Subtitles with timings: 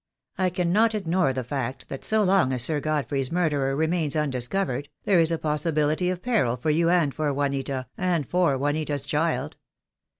[0.39, 4.89] I cannot ignore the fact that so long as Sir Godfrey's murderer remains un discovered,
[5.03, 9.57] there is a possibility of peril for you and for Juanita, and for Juanita's child.